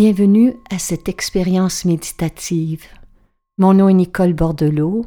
Bienvenue 0.00 0.54
à 0.70 0.78
cette 0.78 1.08
expérience 1.08 1.84
méditative. 1.84 2.84
Mon 3.58 3.74
nom 3.74 3.88
est 3.88 3.94
Nicole 3.94 4.32
Bordelot 4.32 5.04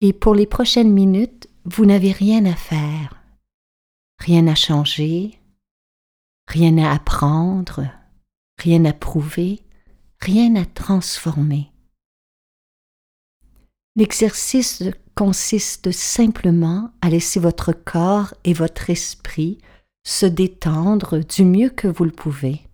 et 0.00 0.12
pour 0.12 0.32
les 0.36 0.46
prochaines 0.46 0.92
minutes, 0.92 1.48
vous 1.64 1.84
n'avez 1.86 2.12
rien 2.12 2.44
à 2.44 2.54
faire, 2.54 3.20
rien 4.20 4.46
à 4.46 4.54
changer, 4.54 5.40
rien 6.46 6.78
à 6.78 6.92
apprendre, 6.92 7.90
rien 8.58 8.84
à 8.84 8.92
prouver, 8.92 9.58
rien 10.20 10.54
à 10.54 10.64
transformer. 10.64 11.72
L'exercice 13.96 14.84
consiste 15.16 15.90
simplement 15.90 16.92
à 17.00 17.10
laisser 17.10 17.40
votre 17.40 17.72
corps 17.72 18.34
et 18.44 18.52
votre 18.52 18.88
esprit 18.88 19.58
se 20.06 20.26
détendre 20.26 21.18
du 21.24 21.44
mieux 21.44 21.70
que 21.70 21.88
vous 21.88 22.04
le 22.04 22.12
pouvez. 22.12 22.67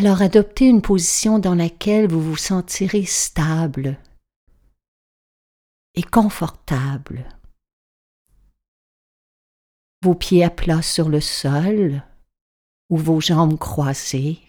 Alors 0.00 0.22
adoptez 0.22 0.64
une 0.64 0.80
position 0.80 1.38
dans 1.38 1.54
laquelle 1.54 2.08
vous 2.08 2.22
vous 2.22 2.36
sentirez 2.38 3.04
stable 3.04 3.98
et 5.94 6.02
confortable. 6.02 7.28
Vos 10.02 10.14
pieds 10.14 10.42
à 10.42 10.48
plat 10.48 10.80
sur 10.80 11.10
le 11.10 11.20
sol 11.20 12.02
ou 12.88 12.96
vos 12.96 13.20
jambes 13.20 13.58
croisées. 13.58 14.40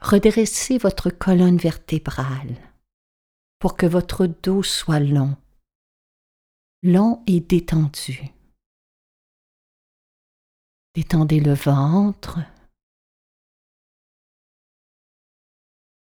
Redressez 0.00 0.78
votre 0.78 1.10
colonne 1.10 1.58
vertébrale 1.58 2.56
pour 3.58 3.76
que 3.76 3.84
votre 3.84 4.24
dos 4.24 4.62
soit 4.62 5.00
long, 5.00 5.36
long 6.82 7.22
et 7.26 7.40
détendu. 7.40 8.30
Détendez 10.94 11.40
le 11.40 11.52
ventre, 11.52 12.38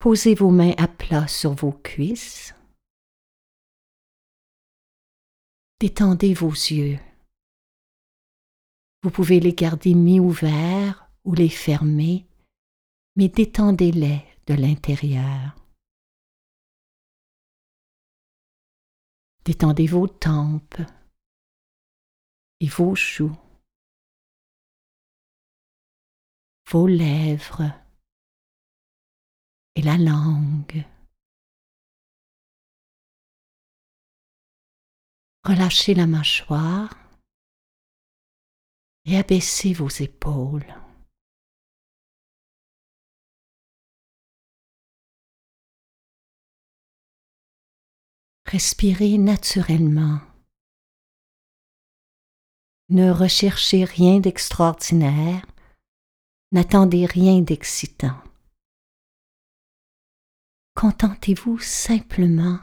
Posez 0.01 0.35
vos 0.35 0.51
mains 0.51 0.73
à 0.79 0.89
plat 0.89 1.29
sur 1.29 1.53
vos 1.53 1.73
cuisses. 1.73 2.55
Détendez 5.79 6.33
vos 6.33 6.53
yeux. 6.53 6.99
Vous 9.03 9.11
pouvez 9.11 9.41
les 9.41 9.53
garder 9.53 9.95
mi-ouverts 9.95 11.11
ou 11.25 11.35
les 11.35 11.51
fermer, 11.51 12.27
mais 13.17 13.29
détendez-les 13.29 14.25
de 14.47 14.55
l'intérieur. 14.55 15.55
Détendez 19.45 19.87
vos 19.87 20.09
tempes 20.09 20.81
et 22.61 22.69
vos 22.69 22.95
joues, 22.95 23.37
vos 26.71 26.87
lèvres 26.87 27.80
et 29.75 29.83
la 29.83 29.97
langue. 29.97 30.85
Relâchez 35.45 35.95
la 35.95 36.07
mâchoire 36.07 36.95
et 39.05 39.17
abaissez 39.17 39.73
vos 39.73 39.89
épaules. 39.89 40.67
Respirez 48.47 49.17
naturellement. 49.17 50.21
Ne 52.89 53.13
recherchez 53.13 53.85
rien 53.85 54.19
d'extraordinaire, 54.19 55.47
n'attendez 56.51 57.07
rien 57.07 57.41
d'excitant. 57.41 58.21
Contentez-vous 60.75 61.59
simplement 61.59 62.61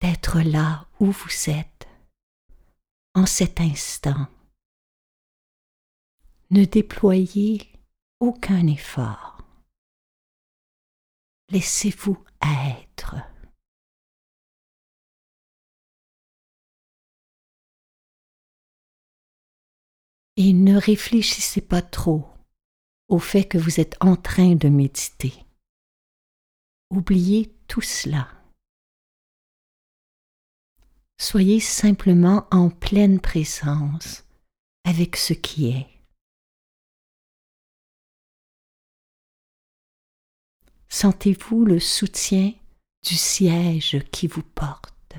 d'être 0.00 0.40
là 0.40 0.88
où 0.98 1.10
vous 1.10 1.50
êtes, 1.50 1.88
en 3.14 3.26
cet 3.26 3.60
instant. 3.60 4.26
Ne 6.50 6.64
déployez 6.64 7.68
aucun 8.18 8.66
effort. 8.66 9.38
Laissez-vous 11.50 12.22
être. 12.42 13.16
Et 20.36 20.52
ne 20.52 20.76
réfléchissez 20.76 21.60
pas 21.60 21.82
trop 21.82 22.26
au 23.08 23.18
fait 23.18 23.44
que 23.44 23.58
vous 23.58 23.78
êtes 23.78 23.96
en 24.00 24.16
train 24.16 24.54
de 24.54 24.68
méditer. 24.68 25.44
Oubliez 26.90 27.54
tout 27.68 27.80
cela. 27.80 28.28
Soyez 31.18 31.60
simplement 31.60 32.48
en 32.50 32.70
pleine 32.70 33.20
présence 33.20 34.24
avec 34.84 35.16
ce 35.16 35.32
qui 35.32 35.68
est. 35.68 35.86
Sentez-vous 40.88 41.64
le 41.64 41.78
soutien 41.78 42.52
du 43.06 43.14
siège 43.14 44.02
qui 44.10 44.26
vous 44.26 44.42
porte. 44.42 45.14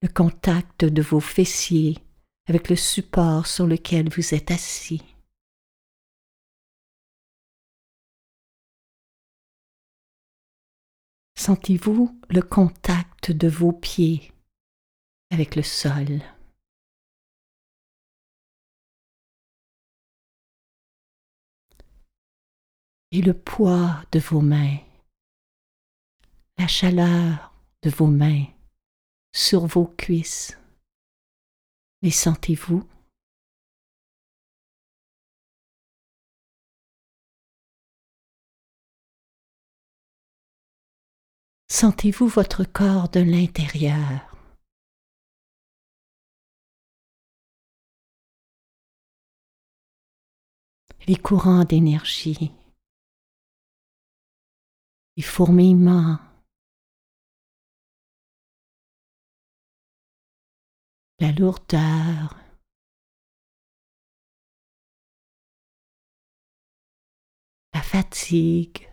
Le 0.00 0.08
contact 0.08 0.84
de 0.84 1.02
vos 1.02 1.20
fessiers 1.20 1.98
avec 2.48 2.70
le 2.70 2.76
support 2.76 3.46
sur 3.46 3.66
lequel 3.66 4.08
vous 4.08 4.34
êtes 4.34 4.50
assis. 4.50 5.02
Sentez-vous 11.46 12.20
le 12.28 12.42
contact 12.42 13.30
de 13.30 13.46
vos 13.46 13.70
pieds 13.70 14.32
avec 15.30 15.54
le 15.54 15.62
sol? 15.62 16.20
Et 23.12 23.22
le 23.22 23.32
poids 23.32 24.02
de 24.10 24.18
vos 24.18 24.40
mains, 24.40 24.78
la 26.58 26.66
chaleur 26.66 27.54
de 27.82 27.90
vos 27.90 28.08
mains 28.08 28.46
sur 29.32 29.66
vos 29.66 29.86
cuisses. 29.86 30.58
Les 32.02 32.10
sentez-vous 32.10 32.84
Sentez-vous 41.78 42.28
votre 42.28 42.64
corps 42.64 43.10
de 43.10 43.20
l'intérieur. 43.20 44.34
Les 51.06 51.16
courants 51.16 51.64
d'énergie, 51.64 52.50
les 55.18 55.22
fourmillements, 55.22 56.18
la 61.20 61.30
lourdeur, 61.32 62.40
la 67.74 67.82
fatigue, 67.82 68.85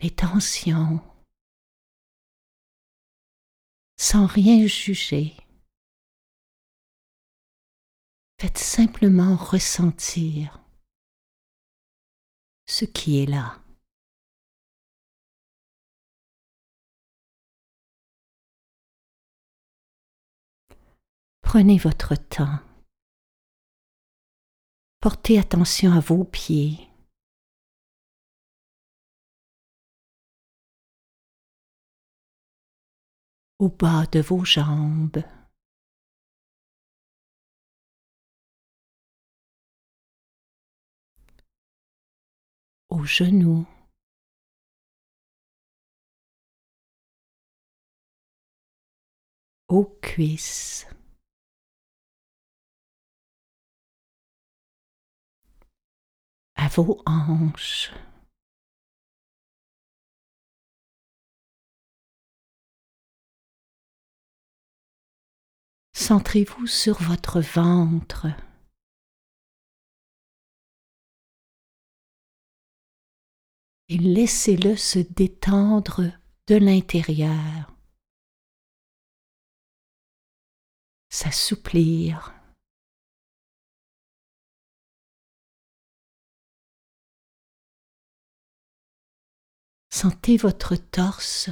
les 0.00 0.10
tensions, 0.10 1.00
sans 3.98 4.26
rien 4.26 4.66
juger. 4.66 5.36
Faites 8.40 8.58
simplement 8.58 9.36
ressentir 9.36 10.58
ce 12.66 12.86
qui 12.86 13.22
est 13.22 13.26
là. 13.26 13.60
Prenez 21.42 21.78
votre 21.78 22.14
temps. 22.14 22.60
Portez 25.00 25.38
attention 25.38 25.92
à 25.92 26.00
vos 26.00 26.24
pieds, 26.24 26.89
au 33.60 33.68
bas 33.68 34.06
de 34.12 34.20
vos 34.20 34.44
jambes. 34.44 35.22
aux 42.88 43.04
genoux. 43.04 43.66
aux 49.68 49.84
cuisses, 50.02 50.86
à 56.56 56.66
vos 56.68 57.00
hanches. 57.06 57.92
Centrez-vous 66.00 66.66
sur 66.66 66.98
votre 67.02 67.40
ventre. 67.40 68.26
Et 73.90 73.98
laissez-le 73.98 74.76
se 74.76 74.98
détendre 74.98 76.10
de 76.46 76.56
l'intérieur, 76.56 77.76
s'assouplir. 81.10 82.32
Sentez 89.90 90.38
votre 90.38 90.76
torse 90.76 91.50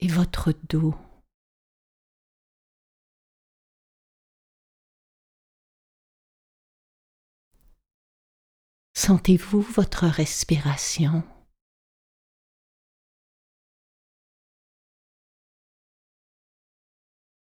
et 0.00 0.08
votre 0.08 0.52
dos. 0.68 0.96
Sentez-vous 9.06 9.60
votre 9.60 10.06
respiration? 10.06 11.22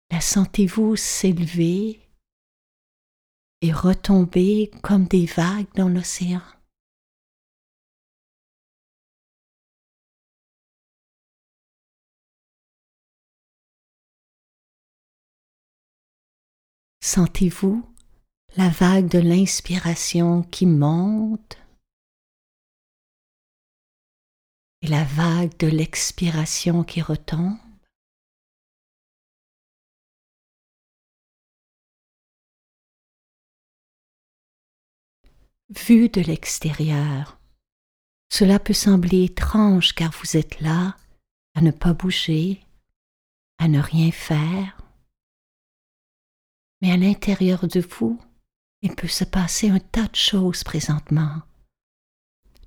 La 0.10 0.22
sentez-vous 0.22 0.96
s'élever 0.96 2.10
et 3.62 3.72
retomber 3.72 4.72
comme 4.82 5.06
des 5.06 5.28
vagues 5.28 5.72
dans 5.76 5.88
l'océan? 5.88 6.42
Sentez-vous 17.04 17.95
la 18.58 18.70
vague 18.70 19.10
de 19.10 19.20
l'inspiration 19.20 20.42
qui 20.44 20.66
monte 20.66 21.58
et 24.82 24.88
la 24.88 25.04
vague 25.04 25.58
de 25.58 25.68
l'expiration 25.68 26.86
qui 26.86 27.02
retombe. 27.02 27.58
Vu 35.70 36.08
de 36.08 36.22
l'extérieur, 36.22 37.38
cela 38.32 38.60
peut 38.60 38.74
sembler 38.74 39.26
étrange 39.26 39.94
car 39.94 40.12
vous 40.12 40.38
êtes 40.38 40.62
là 40.62 40.96
à 41.56 41.62
ne 41.62 41.72
pas 41.72 41.94
bouger, 41.94 42.62
à 43.58 43.68
ne 43.68 43.82
rien 43.82 44.12
faire. 44.12 44.78
Mais 46.82 46.92
à 46.92 46.98
l'intérieur 46.98 47.68
de 47.68 47.82
vous, 47.82 48.22
il 48.82 48.96
peut 48.96 49.08
se 49.08 49.24
passer 49.24 49.70
un 49.70 49.80
tas 49.80 50.08
de 50.08 50.16
choses 50.16 50.64
présentement, 50.64 51.42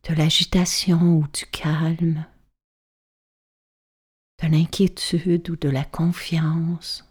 de 0.09 0.15
l'agitation 0.15 1.19
ou 1.19 1.29
du 1.29 1.47
calme, 1.47 2.27
de 4.43 4.49
l'inquiétude 4.49 5.51
ou 5.51 5.57
de 5.57 5.69
la 5.69 5.85
confiance, 5.85 7.05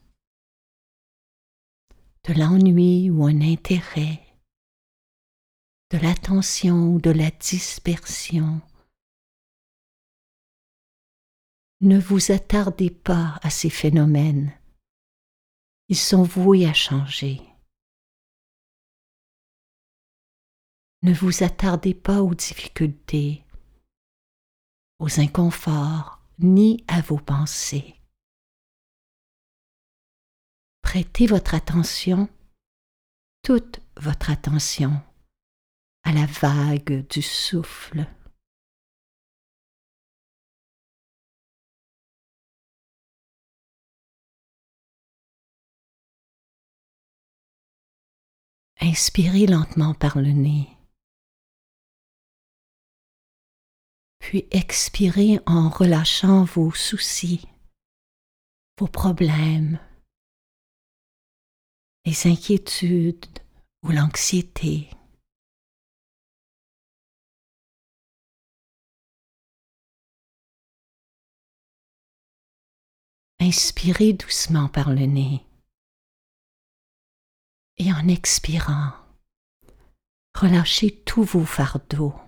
de 2.24 2.34
l'ennui 2.34 3.10
ou 3.10 3.26
un 3.26 3.42
intérêt, 3.42 4.22
de 5.92 5.98
l'attention 5.98 6.94
ou 6.94 7.00
de 7.00 7.12
la 7.12 7.32
dispersion. 7.32 8.62
Ne 11.80 12.00
vous 12.00 12.32
attardez 12.32 12.90
pas 12.90 13.40
à 13.44 13.50
ces 13.50 13.70
phénomènes. 13.70 14.52
Ils 15.90 15.98
sont 15.98 16.24
voués 16.24 16.66
à 16.66 16.74
changer. 16.74 17.40
Ne 21.04 21.14
vous 21.14 21.44
attardez 21.44 21.94
pas 21.94 22.22
aux 22.22 22.34
difficultés, 22.34 23.44
aux 25.00 25.20
inconforts, 25.20 26.20
ni 26.40 26.84
à 26.88 27.02
vos 27.02 27.20
pensées. 27.20 27.96
Prêtez 30.82 31.28
votre 31.28 31.54
attention, 31.54 32.28
toute 33.44 33.80
votre 33.98 34.32
attention, 34.32 35.00
à 36.04 36.14
la 36.14 36.26
vague 36.26 37.08
du 37.10 37.22
souffle. 37.22 38.08
Inspirez 48.80 49.48
lentement 49.48 49.94
par 49.94 50.18
le 50.18 50.32
nez. 50.32 50.77
Puis 54.28 54.46
expirez 54.52 55.40
en 55.46 55.70
relâchant 55.70 56.44
vos 56.44 56.74
soucis, 56.74 57.48
vos 58.78 58.90
problèmes, 58.90 59.80
les 62.04 62.28
inquiétudes 62.28 63.40
ou 63.84 63.92
l'anxiété. 63.92 64.90
Inspirez 73.40 74.12
doucement 74.12 74.68
par 74.68 74.90
le 74.90 75.06
nez 75.06 75.46
et 77.78 77.94
en 77.94 78.10
expirant, 78.10 78.92
relâchez 80.36 81.02
tous 81.06 81.24
vos 81.24 81.46
fardeaux. 81.46 82.27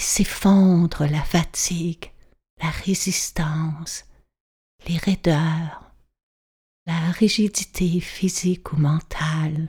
Laissez 0.00 0.24
fondre 0.24 1.04
la 1.04 1.22
fatigue, 1.22 2.10
la 2.62 2.70
résistance, 2.70 4.06
les 4.88 4.96
raideurs, 4.96 5.92
la 6.86 7.10
rigidité 7.10 8.00
physique 8.00 8.72
ou 8.72 8.76
mentale. 8.76 9.68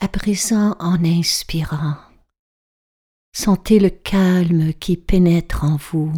À 0.00 0.08
présent, 0.08 0.74
en 0.80 1.04
inspirant, 1.04 1.94
sentez 3.32 3.78
le 3.78 3.90
calme 3.90 4.74
qui 4.74 4.96
pénètre 4.96 5.62
en 5.62 5.76
vous. 5.76 6.12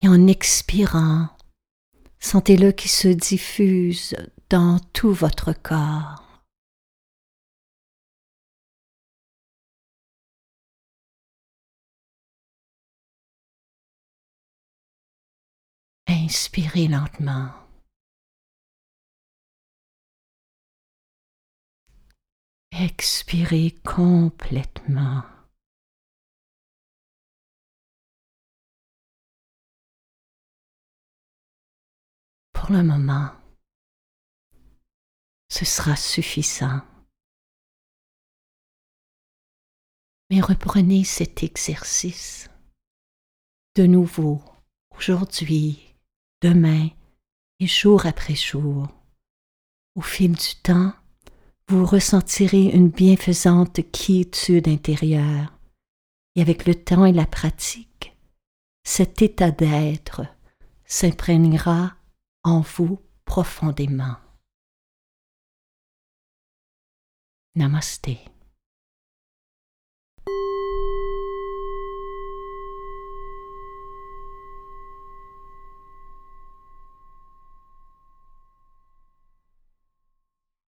Et 0.00 0.08
en 0.08 0.26
expirant, 0.28 1.28
sentez-le 2.20 2.72
qui 2.72 2.88
se 2.88 3.08
diffuse 3.08 4.16
dans 4.48 4.78
tout 4.94 5.12
votre 5.12 5.52
corps. 5.52 6.27
Inspirez 16.10 16.88
lentement. 16.88 17.52
Expirez 22.72 23.72
complètement. 23.84 25.22
Pour 32.52 32.70
le 32.70 32.82
moment, 32.82 33.32
ce 35.50 35.66
sera 35.66 35.94
suffisant. 35.94 36.80
Mais 40.30 40.40
reprenez 40.40 41.04
cet 41.04 41.42
exercice 41.42 42.48
de 43.74 43.84
nouveau 43.84 44.42
aujourd'hui 44.96 45.87
demain 46.42 46.88
et 47.60 47.66
jour 47.66 48.06
après 48.06 48.34
jour. 48.34 48.88
Au 49.94 50.00
fil 50.00 50.32
du 50.32 50.54
temps, 50.62 50.92
vous 51.68 51.84
ressentirez 51.84 52.64
une 52.64 52.88
bienfaisante 52.88 53.80
quiétude 53.90 54.68
intérieure, 54.68 55.52
et 56.34 56.40
avec 56.40 56.66
le 56.66 56.74
temps 56.74 57.04
et 57.04 57.12
la 57.12 57.26
pratique, 57.26 58.16
cet 58.84 59.20
état 59.22 59.50
d'être 59.50 60.22
s'imprégnera 60.84 61.94
en 62.44 62.60
vous 62.60 62.98
profondément. 63.24 64.16
Namaste. 67.54 68.08